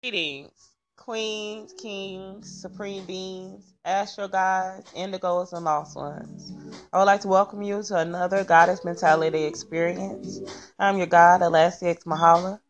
Greetings, 0.00 0.52
queens, 0.96 1.74
kings, 1.76 2.48
supreme 2.48 3.04
beings, 3.04 3.74
astral 3.84 4.28
guides, 4.28 4.92
indigos, 4.92 5.52
and 5.52 5.64
lost 5.64 5.96
ones. 5.96 6.52
I 6.92 6.98
would 6.98 7.06
like 7.06 7.22
to 7.22 7.28
welcome 7.28 7.62
you 7.62 7.82
to 7.82 7.96
another 7.96 8.44
Goddess 8.44 8.84
Mentality 8.84 9.42
experience. 9.42 10.38
I'm 10.78 10.98
your 10.98 11.08
guide, 11.08 11.42
Elastic 11.42 11.88
X 11.88 12.04
Mahala. 12.04 12.60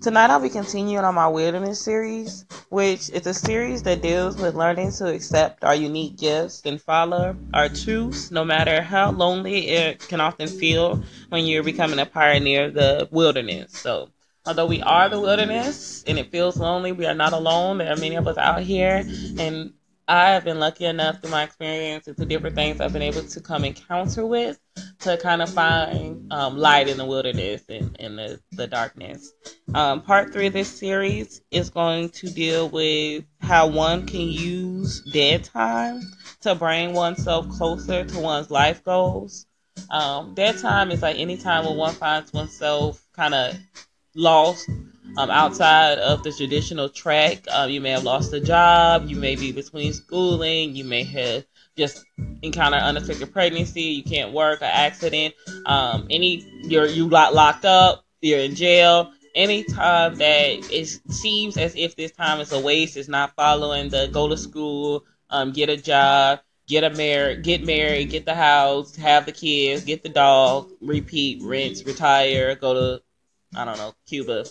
Tonight 0.00 0.30
I'll 0.30 0.38
be 0.38 0.48
continuing 0.48 1.04
on 1.04 1.16
my 1.16 1.26
wilderness 1.26 1.80
series, 1.80 2.44
which 2.68 3.10
is 3.10 3.26
a 3.26 3.34
series 3.34 3.82
that 3.82 4.00
deals 4.00 4.36
with 4.36 4.54
learning 4.54 4.92
to 4.92 5.12
accept 5.12 5.64
our 5.64 5.74
unique 5.74 6.18
gifts 6.18 6.62
and 6.64 6.80
follow 6.80 7.36
our 7.52 7.68
truths, 7.68 8.30
no 8.30 8.44
matter 8.44 8.80
how 8.80 9.10
lonely 9.10 9.70
it 9.70 9.98
can 10.06 10.20
often 10.20 10.46
feel 10.46 11.02
when 11.30 11.46
you're 11.46 11.64
becoming 11.64 11.98
a 11.98 12.06
pioneer 12.06 12.66
of 12.66 12.74
the 12.74 13.08
wilderness. 13.10 13.72
So 13.72 14.10
Although 14.48 14.64
we 14.64 14.80
are 14.80 15.10
the 15.10 15.20
wilderness 15.20 16.02
and 16.06 16.18
it 16.18 16.30
feels 16.30 16.56
lonely, 16.56 16.90
we 16.90 17.04
are 17.04 17.14
not 17.14 17.34
alone. 17.34 17.76
There 17.76 17.92
are 17.92 17.96
many 17.96 18.14
of 18.14 18.26
us 18.26 18.38
out 18.38 18.62
here, 18.62 19.04
and 19.38 19.74
I 20.08 20.30
have 20.30 20.44
been 20.44 20.58
lucky 20.58 20.86
enough 20.86 21.20
through 21.20 21.32
my 21.32 21.42
experience 21.42 22.06
and 22.06 22.16
through 22.16 22.26
different 22.26 22.56
things 22.56 22.80
I've 22.80 22.94
been 22.94 23.02
able 23.02 23.20
to 23.20 23.40
come 23.42 23.62
encounter 23.62 24.24
with 24.24 24.58
to 25.00 25.18
kind 25.18 25.42
of 25.42 25.50
find 25.50 26.32
um, 26.32 26.56
light 26.56 26.88
in 26.88 26.96
the 26.96 27.04
wilderness 27.04 27.62
and 27.68 27.94
in 27.98 28.16
the, 28.16 28.40
the 28.52 28.66
darkness. 28.66 29.34
Um, 29.74 30.00
part 30.00 30.32
three 30.32 30.46
of 30.46 30.54
this 30.54 30.70
series 30.70 31.42
is 31.50 31.68
going 31.68 32.08
to 32.08 32.30
deal 32.30 32.70
with 32.70 33.26
how 33.42 33.66
one 33.66 34.06
can 34.06 34.30
use 34.30 35.02
dead 35.12 35.44
time 35.44 36.00
to 36.40 36.54
bring 36.54 36.94
oneself 36.94 37.50
closer 37.50 38.02
to 38.02 38.18
one's 38.18 38.50
life 38.50 38.82
goals. 38.82 39.44
Um, 39.90 40.32
dead 40.32 40.56
time 40.56 40.90
is 40.90 41.02
like 41.02 41.18
any 41.18 41.36
time 41.36 41.66
when 41.66 41.76
one 41.76 41.92
finds 41.92 42.32
oneself 42.32 43.06
kind 43.12 43.34
of 43.34 43.54
lost 44.18 44.68
um, 45.16 45.30
outside 45.30 45.98
of 45.98 46.22
the 46.22 46.32
traditional 46.32 46.88
track. 46.88 47.44
Uh, 47.50 47.66
you 47.70 47.80
may 47.80 47.90
have 47.90 48.04
lost 48.04 48.32
a 48.32 48.40
job. 48.40 49.08
You 49.08 49.16
may 49.16 49.36
be 49.36 49.52
between 49.52 49.92
schooling. 49.92 50.76
You 50.76 50.84
may 50.84 51.04
have 51.04 51.44
just 51.76 52.04
encountered 52.42 52.82
unexpected 52.82 53.32
pregnancy. 53.32 53.82
You 53.82 54.02
can't 54.02 54.32
work, 54.32 54.60
an 54.60 54.70
accident. 54.70 55.34
Um, 55.64 56.06
any 56.10 56.44
you're 56.64 56.86
you 56.86 57.08
got 57.08 57.32
locked 57.32 57.64
up. 57.64 58.04
You're 58.20 58.40
in 58.40 58.54
jail. 58.54 59.12
Any 59.34 59.62
time 59.62 60.16
that 60.16 60.48
it 60.72 60.86
seems 61.12 61.56
as 61.56 61.76
if 61.76 61.94
this 61.94 62.10
time 62.10 62.40
is 62.40 62.52
a 62.52 62.60
waste, 62.60 62.96
is 62.96 63.08
not 63.08 63.36
following 63.36 63.88
the 63.88 64.08
go 64.12 64.28
to 64.28 64.36
school, 64.36 65.04
um, 65.30 65.52
get 65.52 65.68
a 65.68 65.76
job, 65.76 66.40
get 66.66 66.82
a 66.82 66.90
married, 66.90 67.44
get 67.44 67.64
married, 67.64 68.10
get 68.10 68.24
the 68.24 68.34
house, 68.34 68.96
have 68.96 69.26
the 69.26 69.32
kids, 69.32 69.84
get 69.84 70.02
the 70.02 70.08
dog, 70.08 70.70
repeat, 70.80 71.40
rinse, 71.42 71.84
retire, 71.84 72.56
go 72.56 72.74
to 72.74 73.02
I 73.56 73.64
don't 73.64 73.78
know, 73.78 73.94
Cuba, 74.06 74.44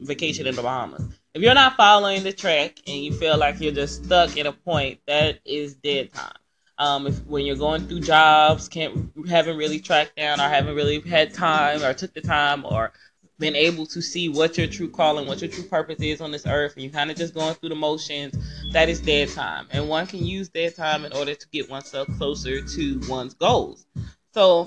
vacation 0.00 0.46
in 0.46 0.54
the 0.54 0.62
Bahamas. 0.62 1.02
If 1.34 1.42
you're 1.42 1.54
not 1.54 1.76
following 1.76 2.22
the 2.22 2.32
track 2.32 2.78
and 2.86 2.96
you 2.96 3.12
feel 3.12 3.36
like 3.36 3.60
you're 3.60 3.72
just 3.72 4.04
stuck 4.04 4.36
at 4.36 4.46
a 4.46 4.52
point, 4.52 5.00
that 5.06 5.40
is 5.44 5.74
dead 5.74 6.12
time. 6.12 6.32
Um, 6.78 7.06
if 7.08 7.24
when 7.26 7.44
you're 7.44 7.56
going 7.56 7.88
through 7.88 8.00
jobs, 8.00 8.68
can't 8.68 9.10
haven't 9.28 9.56
really 9.56 9.80
tracked 9.80 10.16
down 10.16 10.40
or 10.40 10.44
haven't 10.44 10.76
really 10.76 11.00
had 11.00 11.34
time 11.34 11.82
or 11.82 11.92
took 11.92 12.14
the 12.14 12.20
time 12.20 12.64
or 12.64 12.92
been 13.38 13.56
able 13.56 13.86
to 13.86 14.02
see 14.02 14.28
what 14.28 14.58
your 14.58 14.66
true 14.66 14.88
calling, 14.88 15.26
what 15.26 15.40
your 15.40 15.50
true 15.50 15.64
purpose 15.64 16.00
is 16.00 16.20
on 16.20 16.32
this 16.32 16.46
earth, 16.46 16.74
and 16.74 16.82
you're 16.82 16.92
kind 16.92 17.10
of 17.10 17.16
just 17.16 17.34
going 17.34 17.54
through 17.54 17.68
the 17.68 17.74
motions, 17.74 18.36
that 18.72 18.88
is 18.88 19.00
dead 19.00 19.28
time. 19.28 19.66
And 19.70 19.88
one 19.88 20.06
can 20.06 20.24
use 20.24 20.48
dead 20.48 20.74
time 20.74 21.04
in 21.04 21.12
order 21.12 21.34
to 21.34 21.48
get 21.50 21.70
oneself 21.70 22.08
closer 22.16 22.60
to 22.60 23.00
one's 23.08 23.34
goals. 23.34 23.86
So 24.34 24.66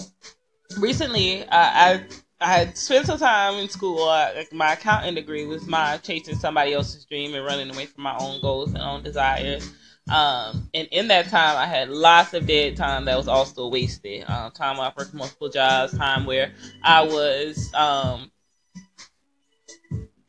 recently, 0.77 1.45
I 1.49 2.03
I 2.41 2.47
had 2.47 2.75
spent 2.75 3.05
some 3.05 3.19
time 3.19 3.55
in 3.59 3.69
school. 3.69 4.07
Like 4.07 4.51
my 4.51 4.73
accounting 4.73 5.13
degree 5.13 5.45
was 5.45 5.67
my 5.67 5.97
chasing 5.97 6.35
somebody 6.35 6.73
else's 6.73 7.05
dream 7.05 7.35
and 7.35 7.45
running 7.45 7.69
away 7.69 7.85
from 7.85 8.03
my 8.03 8.17
own 8.17 8.41
goals 8.41 8.73
and 8.73 8.81
own 8.81 9.03
desires. 9.03 9.71
Um, 10.09 10.67
and 10.73 10.87
in 10.91 11.07
that 11.09 11.29
time, 11.29 11.55
I 11.55 11.67
had 11.67 11.89
lots 11.89 12.33
of 12.33 12.47
dead 12.47 12.75
time 12.75 13.05
that 13.05 13.15
was 13.15 13.27
also 13.27 13.67
wasted. 13.67 14.25
Uh, 14.27 14.49
time 14.49 14.77
where 14.77 14.87
I 14.87 14.93
worked 14.97 15.13
multiple 15.13 15.49
jobs, 15.49 15.95
time 15.95 16.25
where 16.25 16.51
I 16.83 17.03
was 17.03 17.71
um, 17.75 18.31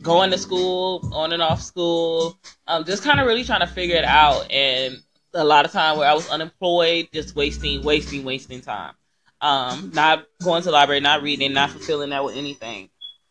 going 0.03 0.31
to 0.33 0.39
school, 0.39 1.11
on 1.15 1.33
and 1.33 1.43
off 1.43 1.63
school, 1.63 2.39
um, 2.67 2.85
just 2.85 3.03
kind 3.03 3.21
of 3.21 3.27
really 3.27 3.45
trying 3.45 3.61
to 3.61 3.67
figure 3.67 3.97
it 3.97 4.05
out. 4.05 4.51
And 4.51 5.03
a 5.33 5.45
lot 5.45 5.65
of 5.65 5.73
time 5.73 5.97
where 5.97 6.09
I 6.09 6.13
was 6.13 6.29
unemployed, 6.29 7.09
just 7.11 7.35
wasting, 7.35 7.83
wasting, 7.83 8.23
wasting 8.23 8.61
time 8.61 8.93
um, 9.43 9.91
not 9.93 10.27
going 10.43 10.63
to 10.63 10.67
the 10.67 10.73
library, 10.73 11.01
not 11.01 11.23
reading, 11.23 11.53
not 11.53 11.71
fulfilling 11.71 12.11
that 12.11 12.25
with 12.25 12.37
anything. 12.37 12.89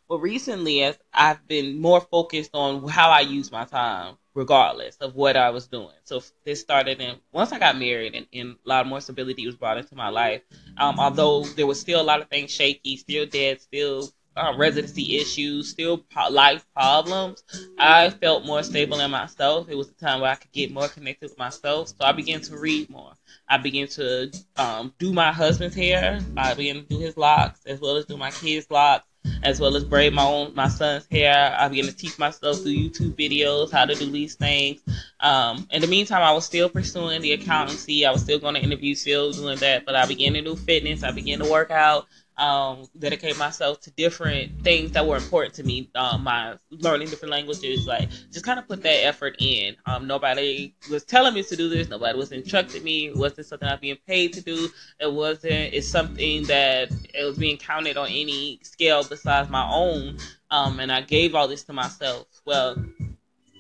But 0.10 0.20
recently, 0.20 0.84
as 0.84 1.00
I've 1.14 1.48
been 1.48 1.80
more 1.80 2.02
focused 2.02 2.52
on 2.54 2.88
how 2.90 3.10
I 3.10 3.22
use 3.22 3.50
my 3.50 3.64
time, 3.64 4.18
regardless 4.34 4.98
of 4.98 5.16
what 5.16 5.38
I 5.38 5.50
was 5.52 5.68
doing. 5.68 5.96
So 6.04 6.22
this 6.46 6.60
started 6.60 7.00
in 7.00 7.16
once 7.32 7.54
I 7.54 7.60
got 7.60 7.78
married, 7.78 8.16
and, 8.16 8.28
and 8.34 8.58
a 8.66 8.70
lot 8.70 8.88
more 8.88 9.00
stability 9.00 9.46
was 9.46 9.56
brought 9.56 9.78
into 9.78 9.96
my 9.96 10.10
life. 10.10 10.42
Um, 10.78 11.00
although 11.00 11.46
there 11.46 11.68
was 11.68 11.80
still 11.80 12.02
a 12.02 12.04
lot 12.04 12.22
of 12.22 12.28
things 12.28 12.52
shaky, 12.52 12.98
still 12.98 13.26
dead, 13.26 13.62
still 13.62 14.10
uh, 14.36 14.54
residency 14.58 15.18
issues, 15.18 15.70
still 15.70 16.04
life 16.30 16.66
problems, 16.74 17.44
I 17.78 18.10
felt 18.10 18.46
more 18.46 18.64
stable 18.64 19.00
in 19.00 19.12
myself. 19.12 19.70
It 19.70 19.76
was 19.76 19.90
a 19.90 19.94
time 19.94 20.22
where 20.22 20.32
I 20.32 20.36
could 20.36 20.52
get 20.52 20.72
more 20.72 20.88
connected 20.88 21.30
with 21.30 21.38
myself. 21.38 21.90
So 21.90 21.96
I 22.02 22.12
began 22.12 22.42
to 22.42 22.58
read 22.58 22.90
more. 22.90 23.14
I 23.48 23.58
began 23.58 23.88
to 23.90 24.32
um, 24.58 24.94
do 25.00 25.12
my 25.14 25.32
husband's 25.32 25.76
hair. 25.76 26.20
I 26.38 26.54
began 26.54 26.76
to 26.76 26.82
do 26.82 27.00
his 27.00 27.18
locks 27.18 27.62
as 27.66 27.80
well 27.82 27.98
as 27.98 28.06
do 28.06 28.18
my 28.18 28.32
kids' 28.32 28.68
locks, 28.70 29.08
as 29.44 29.60
well 29.60 29.76
as 29.76 29.84
braid 29.84 30.14
my 30.14 30.26
own 30.26 30.54
my 30.56 30.68
son's 30.68 31.08
hair. 31.12 31.56
I 31.58 31.68
began 31.68 31.86
to 31.86 31.96
teach 31.96 32.18
myself 32.18 32.60
through 32.62 32.72
YouTube 32.72 33.16
videos 33.16 33.72
how 33.72 33.86
to 33.86 33.96
do 33.96 34.10
these 34.10 34.36
things. 34.36 34.82
Um, 35.22 35.68
in 35.72 35.82
the 35.82 35.88
meantime, 35.88 36.24
I 36.24 36.32
was 36.32 36.46
still 36.46 36.70
pursuing 36.70 37.22
the 37.22 37.34
accountancy. 37.34 38.06
I 38.06 38.12
was 38.12 38.22
still 38.22 38.40
going 38.40 38.56
to 38.56 38.62
interview, 38.62 38.96
still 38.96 39.32
doing 39.32 39.60
that. 39.60 39.86
But 39.86 39.96
I 39.96 40.06
began 40.06 40.34
to 40.34 40.42
do 40.42 40.56
fitness. 40.56 41.04
I 41.04 41.12
began 41.12 41.40
to 41.40 41.50
work 41.50 41.72
out 41.72 42.08
um, 42.42 42.86
dedicate 42.98 43.38
myself 43.38 43.82
to 43.82 43.92
different 43.92 44.64
things 44.64 44.92
that 44.92 45.06
were 45.06 45.18
important 45.18 45.54
to 45.56 45.64
me. 45.64 45.90
Um, 45.94 46.24
my 46.24 46.58
learning 46.72 47.10
different 47.10 47.32
languages, 47.32 47.86
like 47.86 48.10
just 48.32 48.44
kind 48.44 48.58
of 48.58 48.68
put 48.68 48.82
that 48.82 49.06
effort 49.06 49.36
in. 49.40 49.76
Um, 49.86 50.08
nobody 50.08 50.74
was 50.90 51.04
telling 51.04 51.36
me 51.36 51.44
to 51.44 51.56
do 51.56 51.70
this. 51.70 51.90
Nobody 51.90 52.18
was 52.18 52.32
instructing 52.32 52.84
me. 52.84 53.08
It 53.08 53.16
wasn't 53.18 53.48
something 53.48 53.68
I 53.68 53.74
was 53.74 53.82
being 53.82 53.98
paid 54.08 54.34
to 54.34 54.42
do. 54.42 54.70
It 55.00 55.12
wasn't. 55.12 55.74
It's 55.74 55.88
something 55.88 56.44
that 56.44 56.92
it 57.14 57.24
was 57.24 57.38
being 57.38 57.58
counted 57.58 57.96
on 57.96 58.08
any 58.08 58.60
scale 58.64 59.04
besides 59.04 59.50
my 59.50 59.70
own. 59.72 60.18
Um, 60.50 60.80
and 60.80 60.92
I 60.92 61.02
gave 61.02 61.36
all 61.36 61.48
this 61.48 61.64
to 61.66 61.74
myself. 61.74 62.26
Well, 62.46 62.84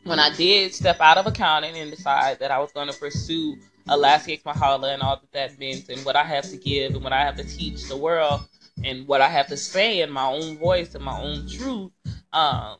when 0.04 0.20
I 0.20 0.34
did 0.36 0.74
step 0.74 1.00
out 1.00 1.18
of 1.18 1.28
accounting 1.28 1.76
and 1.78 1.92
decide 1.92 2.40
that 2.40 2.52
I 2.52 2.60
was 2.60 2.72
going 2.72 2.88
to 2.90 2.98
pursue 2.98 3.58
Alaska 3.88 4.38
Mahala 4.38 4.94
and 4.94 5.02
all 5.02 5.18
that 5.18 5.32
that 5.34 5.60
meant 5.60 5.90
and 5.90 6.04
what 6.06 6.16
I 6.16 6.24
have 6.24 6.50
to 6.50 6.58
give 6.58 6.94
and 6.96 7.04
what 7.04 7.14
I 7.14 7.22
have 7.22 7.36
to 7.38 7.44
teach 7.44 7.88
the 7.88 7.98
world, 7.98 8.42
and 8.84 9.08
what 9.08 9.22
I 9.22 9.28
have 9.28 9.48
to 9.48 9.58
say 9.58 10.02
in 10.02 10.12
my 10.12 10.26
own 10.26 10.58
voice 10.58 10.96
and 10.96 11.04
my 11.04 11.20
own 11.20 11.48
truth, 11.48 11.92
um, 12.34 12.78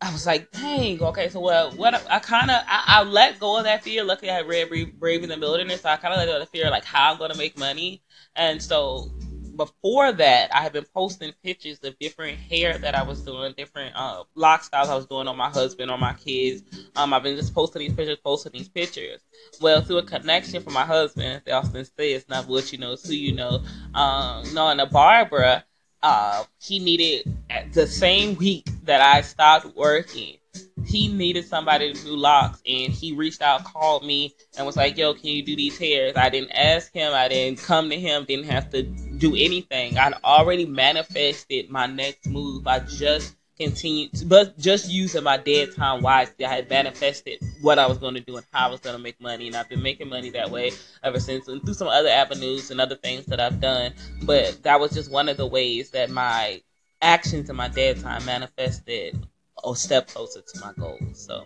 I 0.00 0.12
was 0.12 0.26
like, 0.26 0.50
dang, 0.52 1.02
okay, 1.02 1.28
so 1.28 1.40
well, 1.40 1.72
what 1.72 1.94
I 2.08 2.20
kind 2.20 2.50
of 2.50 2.62
I, 2.68 2.84
I, 2.86 3.02
let 3.02 3.40
go 3.40 3.58
of 3.58 3.64
that 3.64 3.82
fear. 3.82 4.04
Luckily, 4.04 4.30
I 4.30 4.40
read 4.42 4.68
Brave, 4.68 4.94
Braving 4.98 5.28
the 5.28 5.38
Wilderness, 5.38 5.80
so 5.80 5.88
I 5.88 5.96
kind 5.96 6.14
of 6.14 6.18
let 6.18 6.26
go 6.26 6.34
of 6.34 6.40
the 6.40 6.46
fear, 6.46 6.70
like 6.70 6.84
how 6.84 7.12
I'm 7.12 7.18
gonna 7.18 7.36
make 7.36 7.58
money, 7.58 8.02
and 8.36 8.62
so 8.62 9.10
before 9.56 10.12
that, 10.12 10.54
I 10.54 10.62
had 10.62 10.72
been 10.72 10.86
posting 10.94 11.32
pictures 11.42 11.78
of 11.82 11.98
different 11.98 12.38
hair 12.38 12.78
that 12.78 12.94
I 12.94 13.02
was 13.02 13.20
doing, 13.20 13.54
different 13.56 13.94
uh, 13.96 14.24
lock 14.34 14.62
styles 14.62 14.88
I 14.88 14.94
was 14.94 15.06
doing 15.06 15.28
on 15.28 15.36
my 15.36 15.50
husband, 15.50 15.90
on 15.90 16.00
my 16.00 16.14
kids. 16.14 16.62
Um, 16.96 17.12
I've 17.12 17.22
been 17.22 17.36
just 17.36 17.54
posting 17.54 17.80
these 17.80 17.94
pictures, 17.94 18.18
posting 18.24 18.52
these 18.52 18.68
pictures. 18.68 19.20
Well, 19.60 19.80
through 19.82 19.98
a 19.98 20.02
connection 20.02 20.62
from 20.62 20.72
my 20.72 20.84
husband, 20.84 21.42
they 21.44 21.52
often 21.52 21.84
say 21.84 22.12
it's 22.12 22.28
not 22.28 22.48
what 22.48 22.72
you 22.72 22.78
know, 22.78 22.92
it's 22.92 23.06
who 23.06 23.14
you 23.14 23.34
know. 23.34 23.62
Um, 23.94 24.52
knowing 24.54 24.80
a 24.80 24.86
Barbara, 24.86 25.64
uh, 26.02 26.44
he 26.60 26.78
needed 26.78 27.36
the 27.72 27.86
same 27.86 28.36
week 28.36 28.68
that 28.84 29.00
I 29.00 29.20
stopped 29.20 29.76
working 29.76 30.38
he 30.84 31.08
needed 31.08 31.46
somebody 31.46 31.92
to 31.92 32.04
do 32.04 32.16
locks 32.16 32.60
and 32.66 32.92
he 32.92 33.12
reached 33.12 33.42
out, 33.42 33.64
called 33.64 34.04
me 34.04 34.34
and 34.56 34.66
was 34.66 34.76
like, 34.76 34.96
yo, 34.96 35.14
can 35.14 35.26
you 35.26 35.42
do 35.42 35.56
these 35.56 35.78
hairs? 35.78 36.14
I 36.16 36.28
didn't 36.28 36.52
ask 36.52 36.92
him. 36.92 37.12
I 37.14 37.28
didn't 37.28 37.60
come 37.60 37.88
to 37.90 37.98
him. 37.98 38.24
Didn't 38.24 38.46
have 38.46 38.70
to 38.70 38.82
do 39.22 39.36
anything. 39.36 39.96
I'd 39.96 40.14
already 40.24 40.66
manifested 40.66 41.70
my 41.70 41.86
next 41.86 42.26
move. 42.26 42.66
I 42.66 42.80
just 42.80 43.36
continued, 43.56 44.12
to, 44.14 44.26
but 44.26 44.58
just 44.58 44.90
using 44.90 45.22
my 45.22 45.36
dead 45.36 45.76
time 45.76 46.02
wisely. 46.02 46.44
I 46.44 46.52
had 46.52 46.68
manifested 46.68 47.40
what 47.60 47.78
I 47.78 47.86
was 47.86 47.98
going 47.98 48.14
to 48.14 48.20
do 48.20 48.36
and 48.36 48.46
how 48.52 48.66
I 48.66 48.70
was 48.72 48.80
going 48.80 48.96
to 48.96 49.02
make 49.02 49.20
money. 49.20 49.46
And 49.46 49.54
I've 49.54 49.68
been 49.68 49.82
making 49.82 50.08
money 50.08 50.30
that 50.30 50.50
way 50.50 50.72
ever 51.04 51.20
since 51.20 51.46
and 51.46 51.62
through 51.62 51.74
some 51.74 51.86
other 51.86 52.08
avenues 52.08 52.72
and 52.72 52.80
other 52.80 52.96
things 52.96 53.26
that 53.26 53.38
I've 53.38 53.60
done. 53.60 53.94
But 54.24 54.60
that 54.64 54.80
was 54.80 54.90
just 54.90 55.10
one 55.10 55.28
of 55.28 55.36
the 55.36 55.46
ways 55.46 55.90
that 55.90 56.10
my 56.10 56.60
actions 57.00 57.48
in 57.48 57.54
my 57.54 57.68
dead 57.68 58.00
time 58.00 58.24
manifested 58.24 59.24
a 59.64 59.76
step 59.76 60.08
closer 60.08 60.40
to 60.40 60.60
my 60.60 60.72
goals. 60.76 61.24
So 61.24 61.44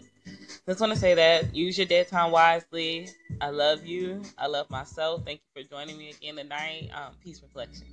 just 0.69 0.81
want 0.81 0.93
to 0.93 0.99
say 0.99 1.15
that 1.15 1.55
use 1.55 1.79
your 1.79 1.87
dead 1.87 2.09
time 2.09 2.31
wisely. 2.33 3.09
I 3.41 3.51
love 3.51 3.87
you. 3.87 4.23
I 4.39 4.47
love 4.47 4.71
myself. 4.71 5.25
Thank 5.25 5.41
you 5.55 5.63
for 5.63 5.69
joining 5.69 5.99
me 5.99 6.11
again 6.11 6.37
tonight. 6.37 6.91
Um, 6.95 7.15
peace 7.23 7.43
reflection. 7.43 7.87